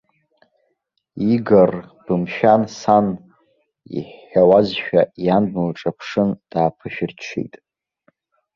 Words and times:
Игор, 1.33 1.71
бымшәан 2.03 2.61
сан, 2.79 3.07
иҳәауазшәа 3.97 5.01
иан 5.25 5.43
днылҿаԥшын 5.51 6.29
дааԥышәырччеит. 6.49 7.53